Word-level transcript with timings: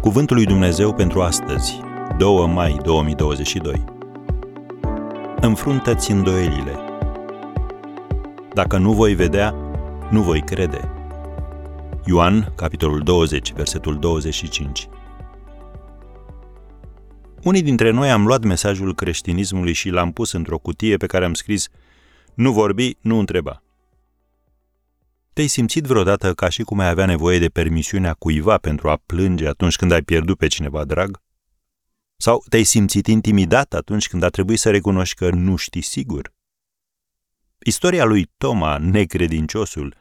Cuvântul 0.00 0.36
lui 0.36 0.44
Dumnezeu 0.44 0.94
pentru 0.94 1.22
astăzi, 1.22 1.80
2 2.18 2.46
mai 2.46 2.76
2022. 2.82 3.84
Înfruntă-ți 5.40 6.10
îndoielile. 6.10 6.78
Dacă 8.54 8.78
nu 8.78 8.92
voi 8.92 9.14
vedea, 9.14 9.54
nu 10.10 10.22
voi 10.22 10.40
crede. 10.40 10.90
Ioan, 12.04 12.52
capitolul 12.56 13.00
20, 13.00 13.52
versetul 13.52 13.98
25. 13.98 14.88
Unii 17.42 17.62
dintre 17.62 17.90
noi 17.90 18.10
am 18.10 18.26
luat 18.26 18.44
mesajul 18.44 18.94
creștinismului 18.94 19.72
și 19.72 19.90
l-am 19.90 20.12
pus 20.12 20.32
într-o 20.32 20.58
cutie 20.58 20.96
pe 20.96 21.06
care 21.06 21.24
am 21.24 21.34
scris 21.34 21.68
Nu 22.34 22.52
vorbi, 22.52 22.96
nu 23.00 23.18
întreba. 23.18 23.62
Te-ai 25.40 25.52
simțit 25.52 25.84
vreodată 25.84 26.34
ca 26.34 26.48
și 26.48 26.62
cum 26.62 26.78
ai 26.78 26.88
avea 26.88 27.06
nevoie 27.06 27.38
de 27.38 27.48
permisiunea 27.48 28.14
cuiva 28.14 28.58
pentru 28.58 28.90
a 28.90 29.02
plânge 29.06 29.46
atunci 29.48 29.76
când 29.76 29.92
ai 29.92 30.02
pierdut 30.02 30.38
pe 30.38 30.46
cineva 30.46 30.84
drag? 30.84 31.22
Sau 32.16 32.44
te-ai 32.48 32.62
simțit 32.62 33.06
intimidat 33.06 33.74
atunci 33.74 34.08
când 34.08 34.22
a 34.22 34.28
trebuit 34.28 34.58
să 34.58 34.70
recunoști 34.70 35.14
că 35.14 35.30
nu 35.30 35.56
știi 35.56 35.82
sigur? 35.82 36.32
Istoria 37.58 38.04
lui 38.04 38.30
Toma, 38.36 38.78
necredinciosul, 38.78 39.94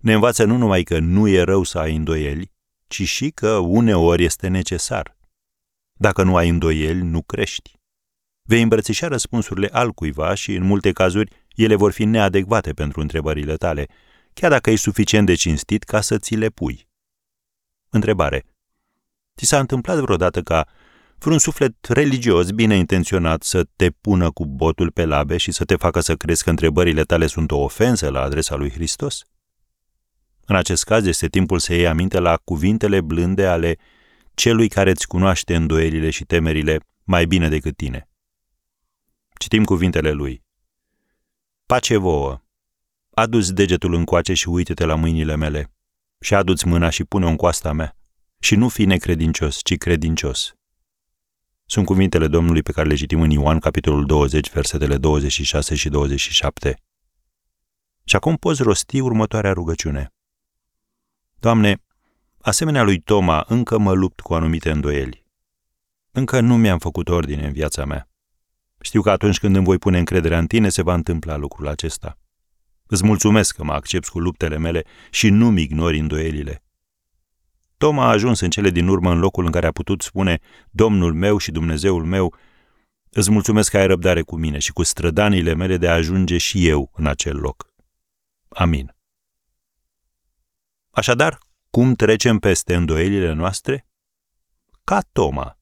ne 0.00 0.12
învață 0.12 0.44
nu 0.44 0.56
numai 0.56 0.82
că 0.82 0.98
nu 0.98 1.28
e 1.28 1.42
rău 1.42 1.62
să 1.62 1.78
ai 1.78 1.96
îndoieli, 1.96 2.52
ci 2.86 3.02
și 3.02 3.30
că 3.30 3.56
uneori 3.56 4.24
este 4.24 4.48
necesar. 4.48 5.16
Dacă 5.92 6.22
nu 6.22 6.36
ai 6.36 6.48
îndoieli, 6.48 7.02
nu 7.02 7.22
crești. 7.22 7.78
Vei 8.42 8.62
îmbrățișa 8.62 9.08
răspunsurile 9.08 9.68
altcuiva 9.72 10.34
și, 10.34 10.54
în 10.54 10.62
multe 10.62 10.92
cazuri, 10.92 11.32
ele 11.54 11.74
vor 11.74 11.92
fi 11.92 12.04
neadecvate 12.04 12.72
pentru 12.72 13.00
întrebările 13.00 13.56
tale, 13.56 13.86
chiar 14.40 14.50
dacă 14.50 14.70
e 14.70 14.76
suficient 14.76 15.26
de 15.26 15.34
cinstit 15.34 15.82
ca 15.82 16.00
să 16.00 16.18
ți 16.18 16.34
le 16.34 16.48
pui. 16.48 16.88
Întrebare. 17.88 18.46
Ți 19.36 19.44
s-a 19.44 19.58
întâmplat 19.58 19.98
vreodată 19.98 20.42
ca 20.42 20.68
vreun 21.18 21.38
suflet 21.38 21.74
religios 21.88 22.50
bine 22.50 22.76
intenționat 22.76 23.42
să 23.42 23.64
te 23.76 23.90
pună 23.90 24.30
cu 24.30 24.46
botul 24.46 24.90
pe 24.90 25.04
labe 25.04 25.36
și 25.36 25.52
să 25.52 25.64
te 25.64 25.76
facă 25.76 26.00
să 26.00 26.16
crezi 26.16 26.42
că 26.42 26.50
întrebările 26.50 27.02
tale 27.02 27.26
sunt 27.26 27.50
o 27.50 27.58
ofensă 27.58 28.10
la 28.10 28.20
adresa 28.20 28.54
lui 28.54 28.70
Hristos? 28.70 29.24
În 30.46 30.56
acest 30.56 30.84
caz 30.84 31.06
este 31.06 31.28
timpul 31.28 31.58
să 31.58 31.74
iei 31.74 31.86
aminte 31.86 32.18
la 32.18 32.36
cuvintele 32.36 33.00
blânde 33.00 33.46
ale 33.46 33.78
celui 34.34 34.68
care 34.68 34.90
îți 34.90 35.06
cunoaște 35.06 35.54
îndoielile 35.54 36.10
și 36.10 36.24
temerile 36.24 36.80
mai 37.04 37.26
bine 37.26 37.48
decât 37.48 37.76
tine. 37.76 38.08
Citim 39.38 39.64
cuvintele 39.64 40.10
lui. 40.10 40.44
Pace 41.66 41.96
vouă! 41.96 42.42
Adu-ți 43.18 43.54
degetul 43.54 43.94
încoace 43.94 44.34
și 44.34 44.48
uite-te 44.48 44.84
la 44.84 44.94
mâinile 44.94 45.36
mele. 45.36 45.72
Și 46.20 46.34
adu-ți 46.34 46.66
mâna 46.66 46.90
și 46.90 47.04
pune-o 47.04 47.28
în 47.28 47.36
coasta 47.36 47.72
mea. 47.72 47.96
Și 48.38 48.54
nu 48.54 48.68
fi 48.68 48.84
necredincios, 48.84 49.60
ci 49.62 49.76
credincios. 49.76 50.52
Sunt 51.66 51.86
cuvintele 51.86 52.28
Domnului 52.28 52.62
pe 52.62 52.72
care 52.72 52.88
le 52.88 52.94
citim 52.94 53.20
în 53.20 53.30
Ioan, 53.30 53.58
capitolul 53.58 54.06
20, 54.06 54.50
versetele 54.50 54.96
26 54.96 55.74
și 55.74 55.88
27. 55.88 56.82
Și 58.04 58.16
acum 58.16 58.36
poți 58.36 58.62
rosti 58.62 59.00
următoarea 59.00 59.52
rugăciune. 59.52 60.12
Doamne, 61.38 61.82
asemenea 62.40 62.82
lui 62.82 63.00
Toma, 63.00 63.44
încă 63.48 63.78
mă 63.78 63.92
lupt 63.92 64.20
cu 64.20 64.34
anumite 64.34 64.70
îndoieli. 64.70 65.24
Încă 66.10 66.40
nu 66.40 66.56
mi-am 66.56 66.78
făcut 66.78 67.08
ordine 67.08 67.46
în 67.46 67.52
viața 67.52 67.84
mea. 67.84 68.08
Știu 68.80 69.02
că 69.02 69.10
atunci 69.10 69.38
când 69.38 69.56
îmi 69.56 69.64
voi 69.64 69.78
pune 69.78 69.98
încrederea 69.98 70.38
în 70.38 70.46
tine, 70.46 70.68
se 70.68 70.82
va 70.82 70.94
întâmpla 70.94 71.36
lucrul 71.36 71.68
acesta. 71.68 72.18
Îți 72.88 73.04
mulțumesc 73.04 73.54
că 73.56 73.64
mă 73.64 73.72
accepti 73.72 74.10
cu 74.10 74.18
luptele 74.18 74.58
mele 74.58 74.84
și 75.10 75.28
nu-mi 75.30 75.60
ignori 75.62 75.98
îndoielile. 75.98 76.62
Toma 77.76 78.04
a 78.04 78.10
ajuns 78.10 78.40
în 78.40 78.50
cele 78.50 78.70
din 78.70 78.88
urmă 78.88 79.10
în 79.10 79.18
locul 79.18 79.44
în 79.44 79.50
care 79.50 79.66
a 79.66 79.72
putut 79.72 80.02
spune 80.02 80.38
Domnul 80.70 81.14
meu 81.14 81.38
și 81.38 81.50
Dumnezeul 81.50 82.04
meu, 82.04 82.34
îți 83.10 83.30
mulțumesc 83.30 83.70
că 83.70 83.78
ai 83.78 83.86
răbdare 83.86 84.22
cu 84.22 84.36
mine 84.36 84.58
și 84.58 84.72
cu 84.72 84.82
strădanile 84.82 85.54
mele 85.54 85.76
de 85.76 85.88
a 85.88 85.94
ajunge 85.94 86.38
și 86.38 86.68
eu 86.68 86.90
în 86.94 87.06
acel 87.06 87.36
loc. 87.36 87.72
Amin. 88.48 88.96
Așadar, 90.90 91.38
cum 91.70 91.94
trecem 91.94 92.38
peste 92.38 92.74
îndoielile 92.74 93.32
noastre? 93.32 93.86
Ca 94.84 95.00
Toma, 95.12 95.58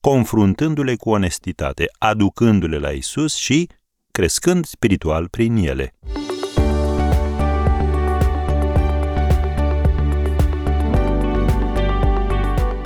confruntându-le 0.00 0.96
cu 0.96 1.10
onestitate, 1.10 1.86
aducându-le 1.98 2.78
la 2.78 2.90
Isus 2.90 3.34
și 3.34 3.68
crescând 4.10 4.64
spiritual 4.64 5.28
prin 5.28 5.56
ele. 5.56 5.94